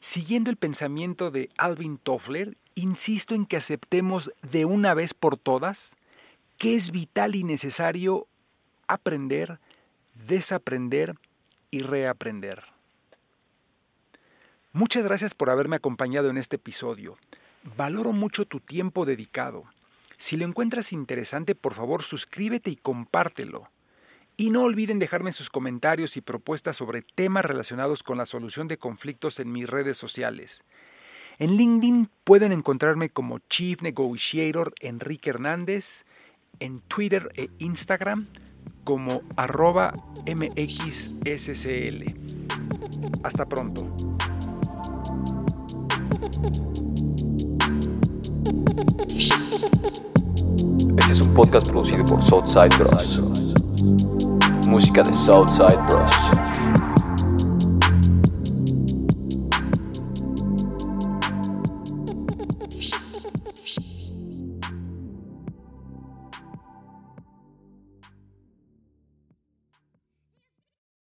siguiendo 0.00 0.50
el 0.50 0.56
pensamiento 0.56 1.30
de 1.30 1.48
Alvin 1.56 1.98
Toffler, 1.98 2.56
insisto 2.74 3.34
en 3.34 3.46
que 3.46 3.56
aceptemos 3.56 4.32
de 4.42 4.64
una 4.64 4.94
vez 4.94 5.14
por 5.14 5.36
todas 5.36 5.96
que 6.58 6.76
es 6.76 6.92
vital 6.92 7.34
y 7.34 7.42
necesario 7.42 8.28
aprender, 8.92 9.58
desaprender 10.26 11.14
y 11.70 11.82
reaprender. 11.82 12.62
Muchas 14.72 15.04
gracias 15.04 15.34
por 15.34 15.50
haberme 15.50 15.76
acompañado 15.76 16.30
en 16.30 16.38
este 16.38 16.56
episodio. 16.56 17.18
Valoro 17.76 18.12
mucho 18.12 18.46
tu 18.46 18.60
tiempo 18.60 19.04
dedicado. 19.04 19.64
Si 20.16 20.36
lo 20.36 20.46
encuentras 20.46 20.92
interesante, 20.92 21.54
por 21.54 21.74
favor 21.74 22.02
suscríbete 22.02 22.70
y 22.70 22.76
compártelo. 22.76 23.68
Y 24.36 24.50
no 24.50 24.62
olviden 24.62 24.98
dejarme 24.98 25.32
sus 25.32 25.50
comentarios 25.50 26.16
y 26.16 26.20
propuestas 26.20 26.76
sobre 26.76 27.02
temas 27.02 27.44
relacionados 27.44 28.02
con 28.02 28.16
la 28.16 28.26
solución 28.26 28.66
de 28.66 28.78
conflictos 28.78 29.40
en 29.40 29.52
mis 29.52 29.68
redes 29.68 29.98
sociales. 29.98 30.64
En 31.38 31.56
LinkedIn 31.56 32.08
pueden 32.24 32.52
encontrarme 32.52 33.10
como 33.10 33.40
Chief 33.50 33.82
Negotiator 33.82 34.72
Enrique 34.80 35.30
Hernández, 35.30 36.04
en 36.60 36.80
Twitter 36.80 37.28
e 37.34 37.50
Instagram 37.58 38.24
como 38.84 39.22
arroba 39.36 39.92
mxscl. 40.26 42.04
Hasta 43.22 43.46
pronto. 43.46 43.86
Este 50.98 51.12
es 51.12 51.20
un 51.20 51.34
podcast 51.34 51.70
producido 51.70 52.04
por 52.04 52.22
Southside 52.22 52.76
Bros 52.78 53.22
música 54.72 55.02
de 55.02 55.12
Southside 55.12 55.78
Bros. 55.86 56.31